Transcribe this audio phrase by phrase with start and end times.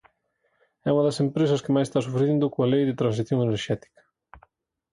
[0.87, 4.01] É unha das empresas que máis está sufrindo coa Lei de Transición Enerxética.